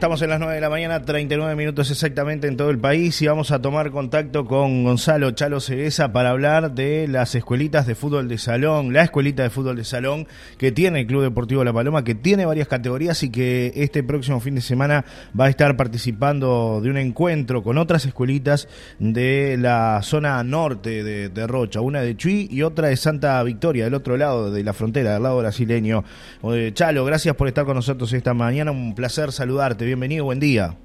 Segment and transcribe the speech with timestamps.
[0.00, 3.26] Estamos en las 9 de la mañana, 39 minutos exactamente en todo el país y
[3.26, 8.26] vamos a tomar contacto con Gonzalo Chalo Ceguesa para hablar de las escuelitas de fútbol
[8.26, 10.26] de salón, la escuelita de fútbol de salón
[10.56, 14.40] que tiene el Club Deportivo La Paloma, que tiene varias categorías y que este próximo
[14.40, 15.04] fin de semana
[15.38, 21.46] va a estar participando de un encuentro con otras escuelitas de la zona norte de,
[21.46, 25.12] Rocha, una de Chuy y otra de Santa Victoria, del otro lado de la frontera,
[25.12, 26.04] del lado brasileño.
[26.44, 30.76] Eh, Chalo, gracias por estar con nosotros esta mañana, un placer saludarte bienvenido, buen día.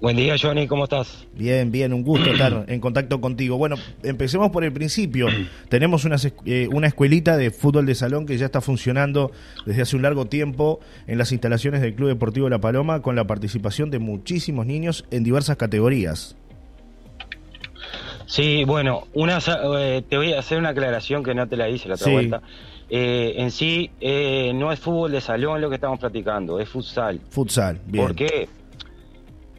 [0.00, 1.28] Buen día, Johnny, ¿cómo estás?
[1.34, 3.56] Bien, bien, un gusto estar en contacto contigo.
[3.58, 5.28] Bueno, empecemos por el principio.
[5.68, 6.16] Tenemos una,
[6.46, 9.30] eh, una escuelita de fútbol de salón que ya está funcionando
[9.64, 13.28] desde hace un largo tiempo en las instalaciones del Club Deportivo La Paloma con la
[13.28, 16.34] participación de muchísimos niños en diversas categorías.
[18.26, 19.38] Sí, bueno, una,
[19.78, 22.42] eh, te voy a hacer una aclaración que no te la hice la otra vuelta.
[22.94, 27.20] Eh, en sí eh, no es fútbol de salón lo que estamos practicando, es futsal.
[27.30, 28.04] Futsal, bien.
[28.04, 28.50] ¿Por qué?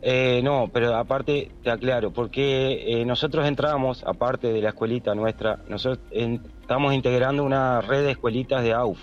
[0.03, 6.05] Eh, no, pero aparte te aclaro, porque nosotros entramos, aparte de la escuelita nuestra, nosotros
[6.11, 8.99] estamos integrando una red de escuelitas de AUF,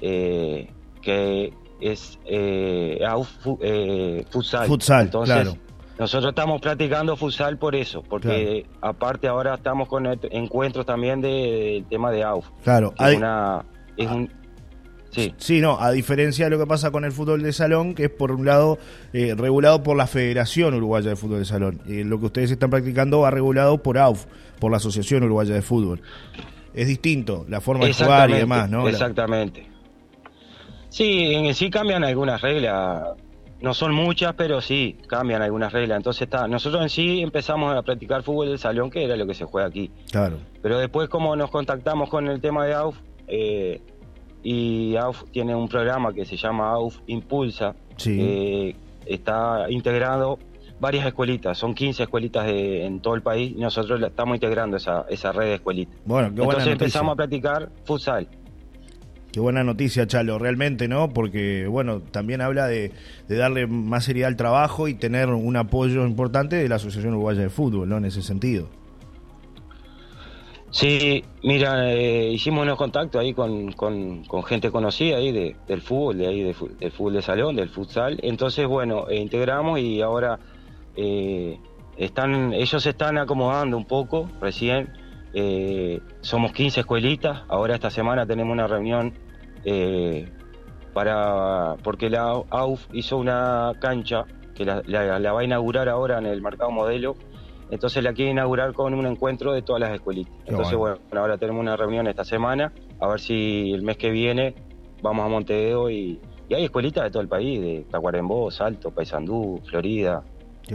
[0.00, 2.18] que es
[3.06, 3.30] AUF
[4.32, 4.66] futsal.
[4.66, 5.54] Futsal, claro.
[5.98, 12.10] Nosotros estamos practicando futsal por eso, porque aparte ahora estamos con encuentros también del tema
[12.10, 12.46] de AUF.
[12.64, 13.16] Claro, hay...
[13.16, 13.64] una,
[13.96, 14.30] es un,
[15.10, 15.34] sí.
[15.36, 18.10] sí, no, a diferencia de lo que pasa con el fútbol de salón, que es
[18.10, 18.78] por un lado
[19.12, 21.80] eh, regulado por la Federación Uruguaya de Fútbol de Salón.
[21.86, 24.24] Eh, lo que ustedes están practicando va regulado por AUF,
[24.58, 26.00] por la Asociación Uruguaya de Fútbol.
[26.74, 28.88] Es distinto la forma de jugar y demás, ¿no?
[28.88, 29.68] Exactamente.
[30.88, 33.02] Sí, en sí cambian algunas reglas
[33.62, 35.96] no son muchas, pero sí cambian algunas reglas.
[35.96, 39.34] Entonces está, nosotros en sí empezamos a practicar fútbol del salón, que era lo que
[39.34, 39.90] se juega aquí.
[40.10, 40.36] Claro.
[40.60, 42.96] Pero después como nos contactamos con el tema de AUF,
[43.28, 43.80] eh,
[44.42, 48.74] y AUF tiene un programa que se llama AUF Impulsa, sí.
[49.06, 50.38] está integrado
[50.80, 55.30] varias escuelitas, son 15 escuelitas en todo el país y nosotros estamos integrando esa, esa
[55.30, 55.94] red de escuelitas.
[56.04, 58.26] Bueno, qué Entonces empezamos a practicar futsal.
[59.32, 61.08] Qué buena noticia, Chalo, realmente, ¿no?
[61.08, 62.92] Porque, bueno, también habla de,
[63.28, 67.48] darle más seriedad al trabajo y tener un apoyo importante de la Asociación Uruguaya de
[67.48, 67.96] Fútbol, ¿no?
[67.96, 68.68] En ese sentido.
[70.70, 73.74] Sí, mira, eh, hicimos unos contactos ahí con,
[74.44, 78.18] gente conocida ahí de, del fútbol, de ahí del fútbol de salón, del futsal.
[78.22, 80.38] Entonces, bueno, eh, integramos y ahora
[80.94, 81.58] eh,
[81.96, 84.90] están, ellos se están acomodando un poco recién
[85.34, 89.14] eh, somos 15 escuelitas, ahora esta semana tenemos una reunión
[89.64, 90.28] eh,
[90.92, 96.42] para porque la AUF hizo una cancha que la, va a inaugurar ahora en el
[96.42, 97.16] mercado modelo,
[97.70, 100.34] entonces la quiere inaugurar con un encuentro de todas las escuelitas.
[100.44, 100.98] entonces bueno.
[101.12, 104.54] ahora tenemos una reunión esta semana, a ver si el mes que viene
[105.00, 109.62] vamos a Montevideo y, y hay escuelitas de todo el país, de Tacuarembó, Salto, Paysandú,
[109.64, 110.22] Florida,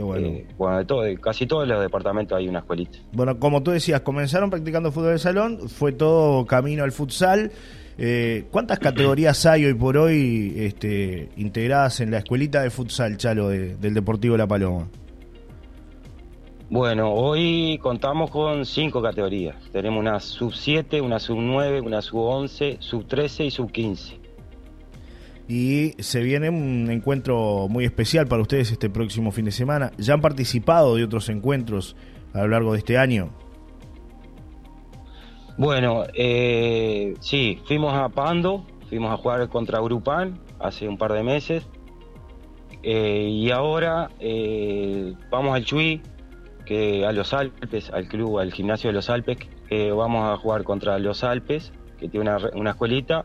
[0.06, 0.28] bueno.
[0.28, 2.98] Eh, bueno, de todo, casi todos los departamentos hay una escuelita.
[3.12, 7.52] Bueno, como tú decías, comenzaron practicando fútbol de salón, fue todo camino al futsal.
[7.98, 13.48] Eh, ¿Cuántas categorías hay hoy por hoy este, integradas en la escuelita de futsal, Chalo,
[13.48, 14.88] del Deportivo La Paloma?
[16.70, 19.56] Bueno, hoy contamos con cinco categorías.
[19.72, 24.27] Tenemos una sub 7, una sub 9, una sub 11, sub 13 y sub 15
[25.48, 29.92] y se viene un encuentro muy especial para ustedes este próximo fin de semana.
[29.96, 31.96] ¿Ya han participado de otros encuentros
[32.34, 33.30] a lo largo de este año?
[35.56, 41.22] Bueno, eh, sí, fuimos a Pando, fuimos a jugar contra Grupan hace un par de
[41.22, 41.66] meses
[42.82, 46.02] eh, y ahora eh, vamos al Chuy,
[46.66, 49.38] que a los Alpes, al club, al gimnasio de los Alpes,
[49.70, 53.24] vamos a jugar contra los Alpes, que tiene una, una escuelita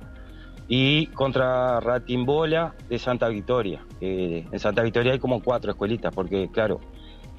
[0.68, 3.86] y contra Ratimbola de Santa Victoria.
[4.00, 6.80] en Santa Victoria hay como cuatro escuelitas, porque claro,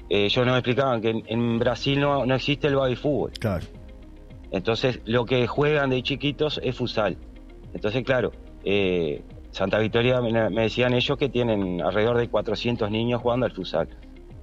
[0.09, 3.31] eh, ellos nos explicaban que en, Brasil no, no, existe el baby fútbol.
[3.39, 3.65] Claro.
[4.51, 7.17] Entonces lo que juegan de chiquitos es futsal.
[7.73, 8.31] Entonces claro,
[8.63, 13.89] eh, Santa Victoria me, decían ellos que tienen alrededor de 400 niños jugando al futsal.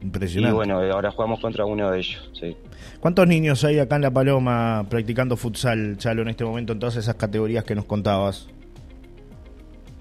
[0.00, 0.52] Impresionante.
[0.52, 2.30] Y bueno, ahora jugamos contra uno de ellos.
[2.38, 2.56] Sí.
[2.98, 6.96] ¿Cuántos niños hay acá en La Paloma practicando futsal, Chalo, en este momento en todas
[6.96, 8.48] esas categorías que nos contabas?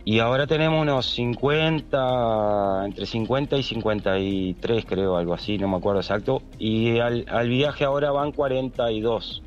[0.03, 5.99] Y ahora tenemos unos 50, entre 50 y 53 creo, algo así, no me acuerdo
[5.99, 6.41] exacto.
[6.57, 9.43] Y al, viaje ahora van 42.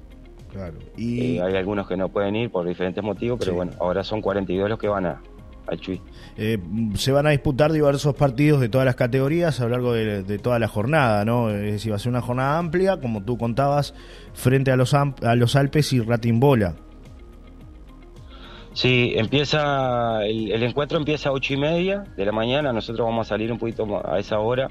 [0.52, 0.74] Claro.
[0.96, 4.20] Y eh, hay algunos que no pueden ir por diferentes motivos, pero bueno, ahora son
[4.20, 5.20] 42 los que van a,
[5.66, 6.00] al Chuy.
[6.36, 6.58] Eh,
[6.94, 10.60] se van a disputar diversos partidos de todas las categorías a lo largo de, toda
[10.60, 11.50] la jornada, ¿no?
[11.50, 13.94] Es decir, va a ser una jornada amplia, como tú contabas,
[14.34, 16.76] frente a los, a los Alpes y Ratimbola.
[18.74, 23.30] Sí, empieza, el, encuentro empieza a ocho y media de la mañana, nosotros vamos a
[23.30, 24.68] salir un poquito a esa hora,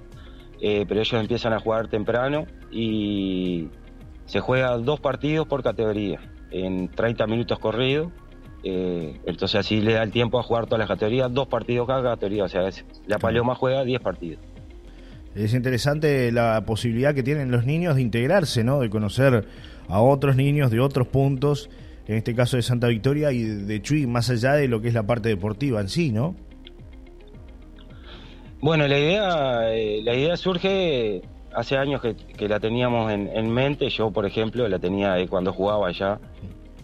[0.62, 3.70] eh, pero ellos empiezan a jugar temprano y
[4.26, 6.20] se juega dos partidos por categoría,
[6.52, 8.12] en 30 minutos corridos,
[8.66, 12.04] eh, entonces así le da el tiempo a jugar todas las categorías, dos partidos cada
[12.04, 12.70] categoría, o sea,
[13.08, 14.42] la Paloma juega 10 partidos.
[15.34, 18.82] Es interesante la posibilidad que tienen los niños de integrarse, ¿no?
[18.82, 19.46] De conocer
[19.88, 21.70] a otros niños de otros puntos
[22.08, 24.94] en este caso de Santa Victoria y de Chuy, más allá de lo que es
[24.94, 26.36] la parte deportiva en sí, ¿no?
[28.64, 31.22] Bueno, la idea, eh, la idea surge
[31.54, 33.90] hace años que, la teníamos en, mente.
[33.90, 36.20] Yo, por ejemplo, la tenía cuando jugaba allá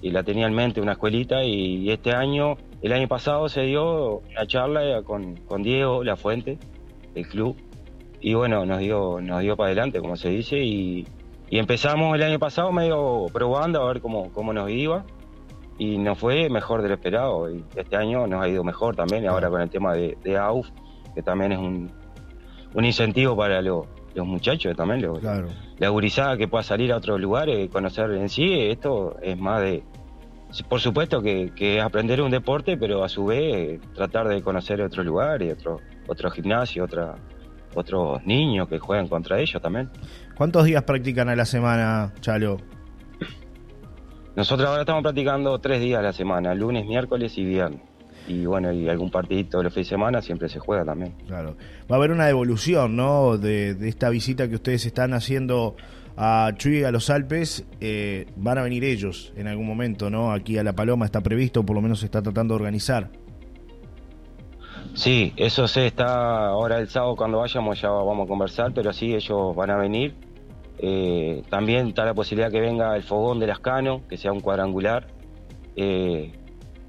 [0.01, 1.43] y la tenía en mente una escuelita.
[1.43, 6.57] Y, este año, el año pasado, se dio una charla con, Diego La Fuente,
[7.13, 7.55] del club.
[8.21, 10.59] Y bueno, nos dio, nos dio para adelante, como se dice.
[10.59, 11.05] Y,
[11.49, 15.03] y empezamos el año pasado medio probando a ver cómo, cómo nos iba.
[15.77, 17.49] Y nos fue mejor de lo esperado.
[17.49, 20.67] Y este año nos ha ido mejor también, ahora con el tema de, de AUF,
[21.15, 21.89] que también es un,
[22.73, 25.05] un incentivo para los muchachos también,
[25.77, 29.83] la gurizada que pueda salir a otros lugares, conocer en sí, esto es más de,
[30.67, 35.05] por supuesto que, que aprender un deporte, pero a su vez tratar de conocer otros
[35.05, 37.15] lugares, otro, otro gimnasio, otra,
[37.75, 39.89] otros niños que juegan contra ellos también.
[40.35, 42.57] ¿Cuántos días practican a la semana, Chalo?
[44.35, 47.81] Nosotros ahora estamos practicando tres días a la semana, lunes, miércoles y viernes.
[48.27, 51.13] Y bueno, y algún partidito los fines de semana siempre se juega también.
[51.27, 51.57] Claro.
[51.91, 53.37] Va a haber una evolución, ¿no?
[53.37, 55.75] De, esta visita que ustedes están haciendo
[56.15, 57.65] a Chuy, a los Alpes.
[57.81, 60.31] Eh, van a venir ellos en algún momento, ¿no?
[60.31, 63.09] Aquí a La Paloma está previsto, por lo menos se está tratando de organizar.
[64.93, 69.13] Sí, eso se está ahora el sábado cuando vayamos ya vamos a conversar, pero sí,
[69.13, 70.15] ellos van a venir.
[70.77, 75.07] Eh, también está la posibilidad que venga el fogón de Lascano, que sea un cuadrangular.
[75.75, 76.31] Eh,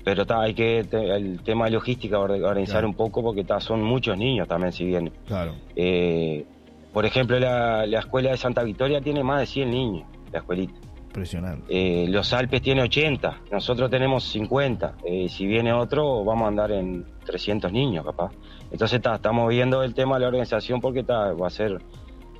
[0.04, 4.48] pero está, hay que el tema de logística organizar un poco porque son muchos niños
[4.48, 5.12] también si vienen.
[5.26, 5.54] Claro.
[5.76, 6.44] Eh,
[6.92, 10.74] por ejemplo, la, la, escuela de Santa Victoria tiene más de 100 niños, la escuelita.
[11.10, 11.66] Impresionante.
[11.68, 14.94] Eh, los Alpes tiene 80, nosotros tenemos 50.
[15.04, 18.30] Eh, si viene otro, vamos a andar en 300 niños, capaz.
[18.70, 21.80] Entonces estamos viendo el tema de la organización porque va a ser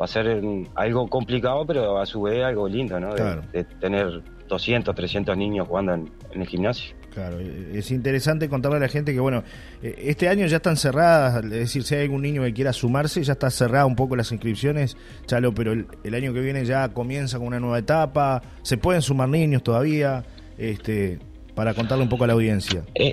[0.01, 0.43] va a ser
[0.77, 3.15] algo complicado, pero a su vez algo lindo, ¿no?
[3.15, 6.97] De, tener 200, 300 niños jugando en el gimnasio.
[7.13, 9.43] Claro, e, es interesante contarle a la gente que, bueno,
[9.83, 13.23] e, este año ya están cerradas, es decir, si hay algún niño que quiera sumarse,
[13.23, 14.97] ya está cerrada un poco las inscripciones,
[15.27, 19.29] Chalo, pero el, año que viene ya comienza con una nueva etapa, se pueden sumar
[19.29, 20.25] niños todavía,
[20.59, 21.19] este,
[21.55, 22.83] para contarle un poco a la audiencia.
[22.95, 23.13] Eh,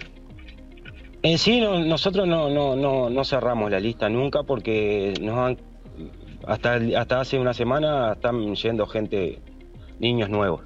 [1.23, 5.57] en sí, nosotros no, no, no, no cerramos la lista nunca porque nos han,
[6.45, 9.39] hasta, hasta hace una semana están yendo gente,
[9.99, 10.61] niños nuevos.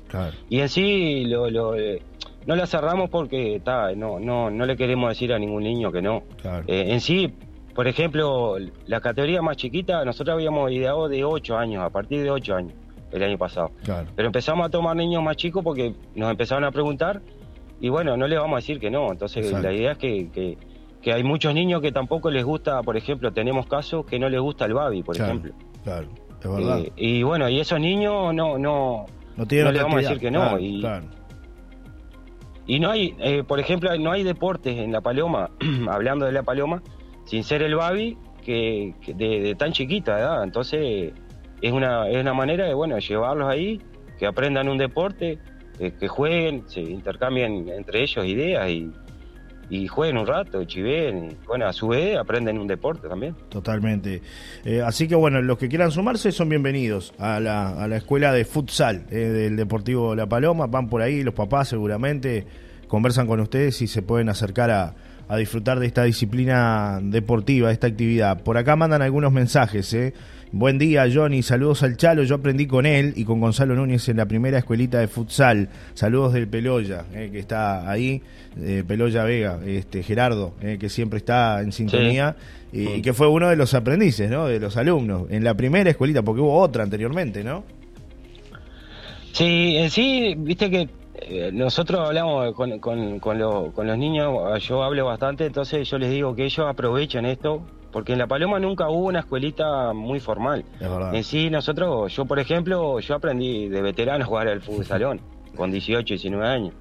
[0.50, 2.02] Y en sí, lo, lo eh,
[2.46, 6.02] no la cerramos porque está no, no, no le queremos decir a ningún niño que
[6.02, 6.24] no.
[6.68, 7.34] Eh, en sí,
[7.74, 8.56] por ejemplo,
[8.86, 12.74] la categoría más chiquita, nosotros habíamos ideado de 8 años, a partir de 8 años,
[13.12, 13.72] el año pasado.
[14.16, 17.22] Pero empezamos a tomar niños más chicos porque nos empezaron a preguntar
[17.80, 19.12] y bueno, no le vamos a decir que no.
[19.12, 20.58] Entonces la idea es que,
[21.02, 24.40] que, hay muchos niños que tampoco les gusta, por ejemplo, tenemos casos que no les
[24.40, 25.54] gusta el babi, por ejemplo.
[25.84, 26.08] Claro,
[26.44, 26.80] es verdad.
[26.80, 29.06] Eh, y bueno, y esos niños no, no,
[29.36, 30.60] no, le vamos a decir que no.
[30.60, 30.84] y,
[32.68, 35.52] y no hay, eh, por ejemplo, no hay deportes en La Paloma,
[35.90, 36.82] hablando de La Paloma,
[37.26, 40.44] sin ser el Babi, que, de, tan chiquita edad.
[40.44, 41.14] Entonces,
[41.62, 43.82] es una, es una manera de, bueno, llevarlos ahí,
[44.18, 45.40] que aprendan un deporte,
[45.80, 48.92] que jueguen, se intercambien entre ellos ideas y,
[49.72, 53.34] y jueguen un rato, chiven, y bueno, a su vez aprenden un deporte también.
[53.48, 54.22] Totalmente.
[54.66, 58.34] Eh, así que bueno, los que quieran sumarse son bienvenidos a la, a la escuela
[58.34, 62.46] de futsal eh, del Deportivo La Paloma, van por ahí los papás seguramente,
[62.90, 64.94] conversan con ustedes y se pueden acercar a,
[65.28, 68.42] a disfrutar de esta disciplina deportiva, de esta actividad.
[68.42, 70.14] Por acá mandan algunos mensajes, ¿eh?
[70.54, 71.44] Buen día, Johnny.
[71.44, 72.24] Saludos al Chalo.
[72.24, 75.70] Yo aprendí con él y con Gonzalo Núñez en la primera escuelita de futsal.
[75.94, 78.22] Saludos del Peloya, eh, que está ahí.
[78.60, 82.36] Eh, Peloya Vega, este Gerardo, eh, que siempre está en sintonía.
[82.74, 84.48] Y, que fue uno de los aprendices, ¿no?
[84.48, 85.28] De los alumnos.
[85.30, 87.64] En la primera escuelita, porque hubo otra anteriormente, ¿no?
[89.32, 90.90] Sí, sí, viste que
[91.54, 96.36] nosotros hablamos con, con, con, con los niños, yo hablo bastante, entonces yo les digo
[96.36, 100.64] que ellos aprovechen esto porque en La Paloma nunca hubo una escuelita muy formal.
[101.14, 105.22] En sí, nosotros, yo por ejemplo, yo aprendí de veterano a jugar al fútbol salón,
[105.56, 106.74] con 18, 19 años.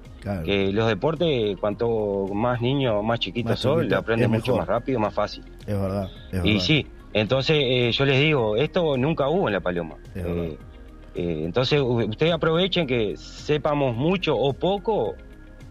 [0.45, 5.13] Que los deportes, cuanto más niños, más chiquitos son, le aprenden mucho más rápido, más
[5.13, 5.43] fácil.
[5.65, 6.09] Es verdad.
[6.43, 9.95] y sí, entonces eh, yo les digo, esto nunca hubo en La Paloma.
[10.15, 10.57] Eh,
[11.13, 15.15] eh, entonces ustedes aprovechen que sepamos mucho o poco,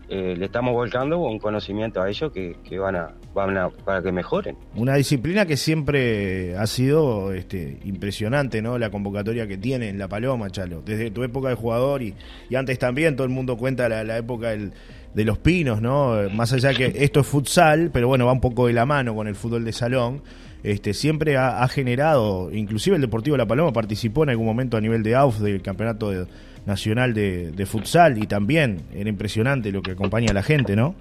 [0.09, 4.13] eh, le estamos volcando un conocimiento a ellos que, van, a, van a, para que
[4.13, 4.57] mejoren.
[4.75, 8.77] Una disciplina que siempre ha sido este, impresionante, ¿no?
[8.77, 10.83] La convocatoria que tiene en La Paloma, Chalo.
[10.85, 12.15] Desde tu época de jugador y,
[12.55, 16.17] antes también, todo el mundo cuenta la, época de los pinos, ¿no?
[16.35, 19.27] Más allá que esto es futsal, pero bueno, va un poco de la mano con
[19.27, 20.23] el fútbol de salón.
[20.63, 25.03] Este, siempre ha, generado, inclusive el Deportivo La Paloma participó en algún momento a nivel
[25.03, 26.27] de AUF del campeonato de
[26.67, 30.95] nacional de, futsal y también era impresionante lo que acompaña a la gente, ¿no?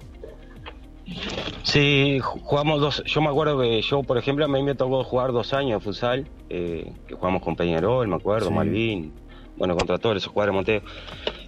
[1.62, 3.02] Sí, jugamos dos.
[3.04, 5.84] Yo me acuerdo que yo, por ejemplo, a mí me tocó jugar dos años de
[5.84, 9.12] futsal, eh, que jugamos con Peñarol, me acuerdo, Malvin,
[9.56, 10.92] bueno, contra todos esos jugadores de Monteo.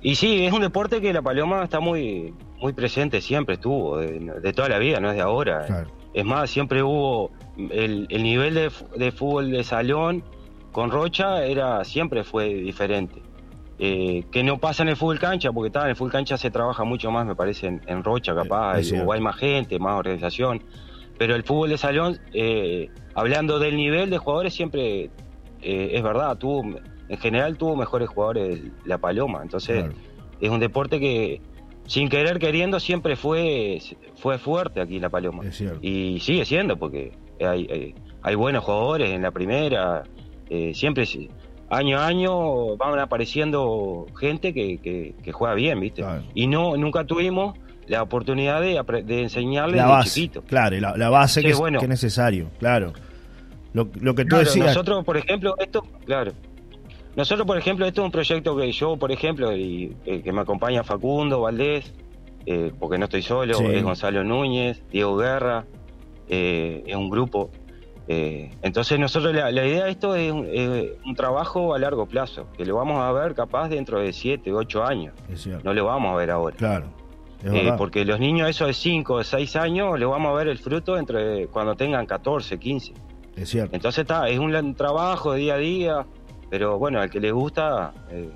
[0.03, 4.53] Y sí, es un deporte que la Paloma está muy muy presente, siempre estuvo, de,
[4.53, 5.87] toda la vida, no es de ahora.
[6.15, 10.23] Es más, siempre hubo el, nivel de, de, fútbol de salón
[10.73, 13.23] con Rocha, era siempre fue diferente.
[13.79, 16.51] Eh, que no pasa en el fútbol cancha, porque está, en el fútbol cancha se
[16.51, 20.63] trabaja mucho más, me parece, en, Rocha capaz, o hay más gente, más organización.
[21.19, 25.11] Pero el fútbol de salón, eh, hablando del nivel de jugadores, siempre
[25.63, 26.79] eh, es verdad, tuvo,
[27.09, 29.41] en general tuvo mejores jugadores la Paloma.
[29.43, 29.87] Entonces,
[30.41, 31.41] es un deporte que,
[31.87, 33.79] sin querer queriendo, siempre fue,
[34.15, 35.43] fue fuerte aquí la Paloma.
[35.81, 37.13] Y sigue siendo, porque
[37.45, 40.05] hay, hay, buenos jugadores en la primera,
[40.73, 41.07] siempre
[41.73, 44.79] año a año van apareciendo gente que,
[45.23, 46.05] que, juega bien, ¿viste?
[46.35, 47.57] Y no nunca tuvimos
[47.87, 52.51] la oportunidad de, de enseñarle la base, Claro, la, base que, es, que, es, necesario,
[52.59, 52.93] claro.
[53.73, 54.67] Lo, lo que tú decías.
[54.67, 56.33] Nosotros, por ejemplo, esto, claro.
[57.17, 60.43] Nosotros, por ejemplo, esto es un proyecto que yo, por ejemplo, y eh, que me
[60.43, 61.93] acompaña Facundo Valdés,
[62.47, 65.65] eh, porque no estoy solo, es Gonzalo Núñez, Diego Guerra,
[66.35, 67.51] eh, es un grupo
[68.09, 72.77] eh, entonces nosotros la, idea de esto es un, trabajo a largo plazo, que lo
[72.77, 75.15] vamos a ver capaz dentro de 7, 8 años.
[75.63, 76.57] No lo vamos a ver ahora.
[76.57, 76.87] Claro.
[77.45, 80.59] Eh, porque los niños esos de 5 o 6 años le vamos a ver el
[80.59, 82.93] fruto entre cuando tengan 14, 15.
[83.37, 83.75] Es cierto.
[83.75, 86.07] Entonces está, es un trabajo de día a día,
[86.51, 88.29] pero bueno, al que le gusta eh,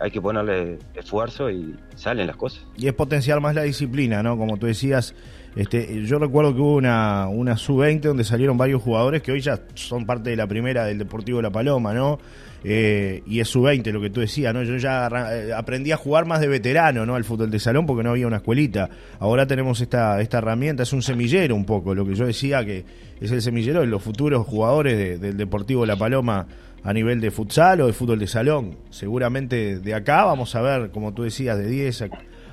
[0.00, 2.66] hay que ponerle esfuerzo y salen las cosas.
[2.76, 4.36] Y es potenciar más la disciplina, ¿no?
[4.36, 5.14] Como tú decías,
[5.56, 9.60] este, yo recuerdo que hubo una, una sub-20 donde salieron varios jugadores que hoy ya
[9.74, 12.18] son parte de la primera del Deportivo La Paloma, ¿no?
[12.62, 14.62] Eh, y es sub-20 lo que tú decías, ¿no?
[14.62, 17.16] Yo ya eh, aprendí a jugar más de veterano, ¿no?
[17.16, 18.90] Al fútbol de salón porque no había una escuelita.
[19.18, 22.84] Ahora tenemos esta, esta herramienta, es un semillero un poco, lo que yo decía que
[23.20, 26.46] es el semillero de los futuros jugadores del Deportivo La Paloma
[26.82, 28.76] a nivel de futsal o de fútbol de salón.
[28.90, 32.08] Seguramente de acá vamos a ver, como tú decías, de 10 a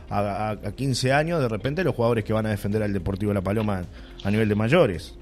[0.10, 3.42] a, a, 15 años, de repente los jugadores que van a defender al Deportivo La
[3.42, 3.84] Paloma
[4.24, 5.18] a nivel de mayores.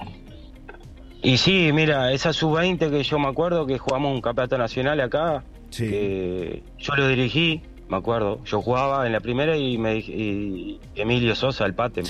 [1.26, 5.44] Y sí, mira, esa sub-20 que yo me acuerdo que jugamos un campeonato nacional acá,
[5.76, 11.34] que yo lo dirigí, me acuerdo, yo jugaba en la primera y me y Emilio
[11.34, 12.04] Sosa, el pate,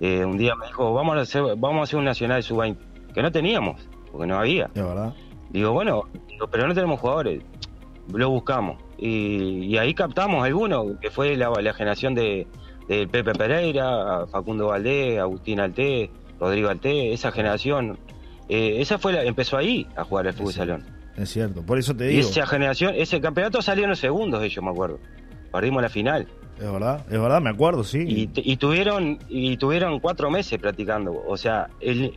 [0.00, 2.76] eh, un día me dijo, vamos a hacer, vamos a hacer un nacional sub-20,
[3.14, 4.68] que no teníamos, porque no había.
[4.74, 5.14] De verdad.
[5.48, 6.02] Digo, bueno,
[6.50, 7.42] pero no tenemos jugadores,
[8.12, 8.81] lo buscamos.
[9.04, 12.46] Y, ahí captamos algunos, que fue la, generación de,
[12.86, 17.98] Pepe Pereira, Facundo Valdés, Agustín Alté, Rodrigo Alté, esa generación.
[18.48, 20.84] Eh, esa fue la, empezó ahí a jugar al fútbol salón.
[21.16, 22.18] Es cierto, por eso te digo.
[22.18, 25.00] Y esa generación, ese campeonato salió en los segundos ellos, me acuerdo.
[25.50, 26.28] Perdimos la final.
[26.58, 28.04] Es verdad, es verdad, me acuerdo, sí.
[28.36, 31.24] Y, tuvieron y tuvieron cuatro meses practicando.
[31.26, 32.12] O sea, el,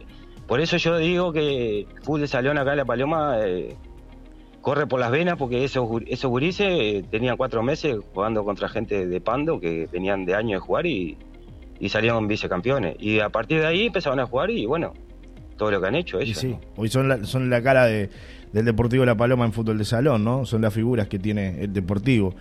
[0.46, 3.76] por eso yo digo que el fútbol de salón acá en La Paloma eh,
[4.66, 9.06] corre por las venas porque esos, esos gurises eh, tenían cuatro meses jugando contra gente
[9.06, 11.16] de Pando que venían de años de jugar y,
[11.80, 12.96] y salieron vicecampeones.
[13.00, 14.94] Y a partir de ahí empezaron a jugar y bueno,
[15.56, 16.40] todo lo que han hecho ellos.
[16.40, 18.10] Sí, hoy son la, son la cara de,
[18.54, 20.48] del Deportivo La Paloma en fútbol de salón, ¿no?
[20.48, 22.34] Son las figuras que tiene el Deportivo.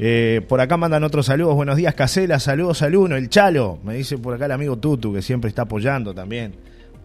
[0.00, 1.54] Eh, por acá mandan otros saludos.
[1.54, 2.40] Buenos días, Casela.
[2.40, 3.14] Saludos al uno.
[3.14, 3.78] El Chalo.
[3.84, 6.56] Me dice por acá el amigo Tutu, que siempre está apoyando también.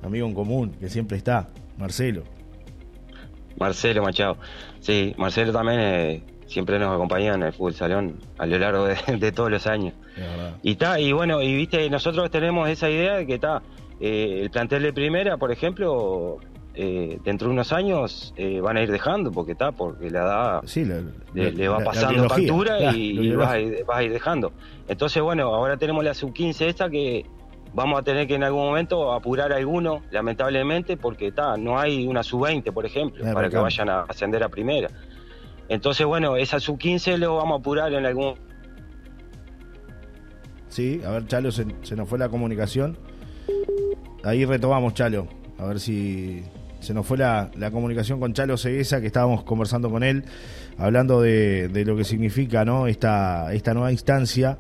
[0.01, 1.50] Amigo en común, que siempre está.
[1.77, 2.24] Marcelo.
[3.60, 4.38] Marcelo Machado.
[4.80, 9.32] Sí, Marcelo también eh, siempre nos acompaña en el fútbol salón a lo largo de,
[9.36, 9.94] todos los años.
[10.62, 13.62] Y está, y bueno, y viste, nosotros tenemos esa idea de que está,
[14.00, 16.38] eh, el plantel de primera, por ejemplo,
[16.76, 20.64] eh, dentro de unos años van a ir dejando, porque está, porque la edad
[21.34, 24.52] le, va pasando factura y, vas, a ir, vas, a ir, dejando.
[24.88, 27.26] Entonces, bueno, ahora tenemos la sub-15 esta que
[27.74, 32.08] vamos a tener que en algún momento apurar a alguno, lamentablemente, porque está, no hay
[32.08, 34.89] una sub-20, por ejemplo, para que vayan a ascender a primera.
[35.70, 38.36] Entonces, bueno, esa sub-15 lo vamos a apurar en algún...
[40.68, 42.98] Sí, a ver, Chalo, se, nos fue la comunicación.
[44.24, 45.27] Ahí retomamos, Chalo,
[45.58, 46.44] a ver si,
[46.84, 50.25] se nos fue la, comunicación con Chalo Ceguesa, que estábamos conversando con él,
[50.78, 52.88] hablando de, lo que significa ¿no?
[52.88, 54.58] esta, esta nueva instancia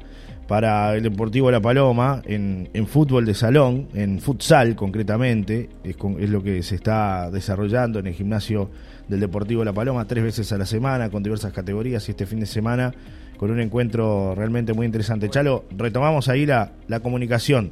[0.47, 6.41] para el Deportivo La Paloma en, fútbol de salón, en futsal concretamente, es, es, lo
[6.41, 8.69] que se está desarrollando en el gimnasio
[9.07, 12.39] del Deportivo La Paloma tres veces a la semana con diversas categorías y este fin
[12.39, 12.93] de semana
[13.37, 15.29] con un encuentro realmente muy interesante.
[15.29, 17.71] Chalo, retomamos ahí la, la comunicación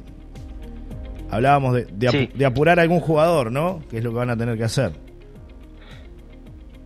[1.32, 3.80] Hablábamos de, apurar a algún jugador, ¿no?
[3.88, 4.92] Que es lo que van a tener que hacer.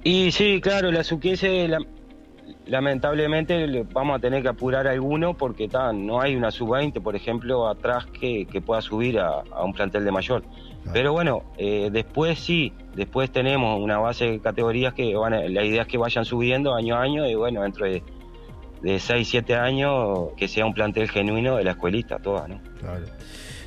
[0.05, 1.69] Y sí, claro, la Suquese
[2.67, 7.67] lamentablemente vamos a tener que apurar a alguno porque no hay una sub-20, por ejemplo,
[7.67, 10.45] atrás que, pueda subir a, un plantel de mayor.
[10.93, 15.83] Pero bueno, eh, después sí, después tenemos una base de categorías que van la idea
[15.83, 18.01] es que vayan subiendo año a año y bueno, dentro de,
[18.81, 22.61] de 6, 7 años que sea un plantel genuino de la escuelita toda, ¿no?
[22.79, 23.07] Claro.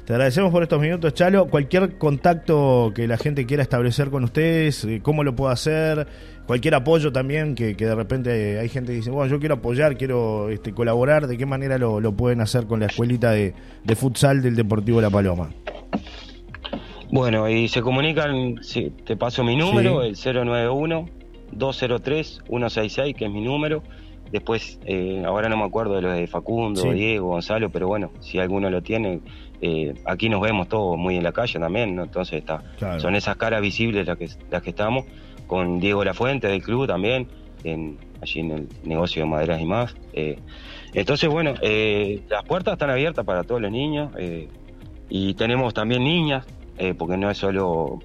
[0.10, 1.48] Te agradecemos por estos minutos, Chalo.
[1.50, 6.08] Cualquier contacto que la gente quiera establecer con ustedes, eh, ¿cómo lo puedo hacer?
[6.48, 10.50] Cualquier apoyo también, que, de repente hay gente que dice, bueno, yo quiero apoyar, quiero
[10.50, 13.54] este, colaborar, ¿de qué manera lo, pueden hacer con la escuelita de,
[13.96, 15.52] futsal del Deportivo La Paloma?
[17.12, 18.56] Bueno, y se comunican,
[19.06, 23.84] te paso mi número, el 091-203-166, que es mi número.
[24.32, 28.40] Después, eh, ahora no me acuerdo de los de Facundo, Diego, Gonzalo, pero bueno, si
[28.40, 29.20] alguno lo tiene,
[29.62, 32.04] eh, aquí nos vemos todos muy en la calle también, ¿no?
[32.04, 32.64] entonces está,
[33.00, 35.06] son esas caras visibles las que, las que estamos,
[35.48, 37.28] con Diego Lafuente del club también,
[37.64, 39.96] en, allí en el negocio de maderas y más.
[40.14, 40.40] Eh,
[40.94, 44.12] entonces, bueno, eh, las puertas están abiertas para todos los niños
[45.10, 46.46] y tenemos también niñas,
[46.98, 48.00] porque no es solo,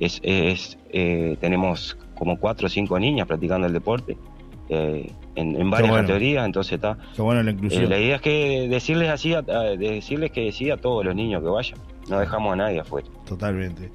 [0.00, 4.16] es, es tenemos como cuatro o cinco niñas practicando el deporte.
[5.34, 6.98] En, varias categorías, entonces está.
[7.16, 7.84] Bueno la, inclusión.
[7.84, 11.42] Eh, la idea es que decirles así, a, decirles que sí a todos los niños
[11.42, 13.08] que vayan, no dejamos a nadie afuera.
[13.26, 13.90] Totalmente.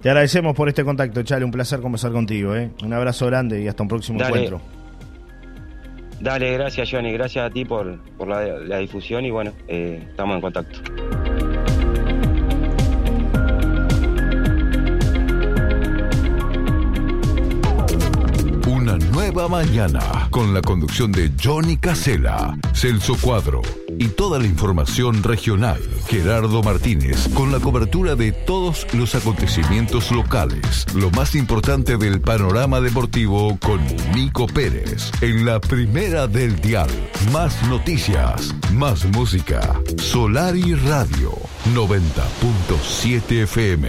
[0.00, 2.70] Te agradecemos por este contacto, Chale, un placer conversar contigo, ¿eh?
[2.82, 4.60] Un abrazo grande y hasta un próximo encuentro.
[6.20, 10.40] Dale, gracias Johnny, gracias a ti por, por la, difusión y bueno, eh, estamos en
[10.40, 10.80] contacto.
[19.48, 23.62] Mañana con la conducción de Johnny Casella, Celso Cuadro
[23.98, 25.80] y toda la información regional.
[26.08, 30.86] Gerardo Martínez con la cobertura de todos los acontecimientos locales.
[30.94, 33.80] Lo más importante del panorama deportivo con
[34.14, 36.90] Nico Pérez en la primera del dial.
[37.32, 39.80] Más noticias, más música.
[39.98, 41.32] Solari Radio
[41.74, 43.88] 90.7 FM.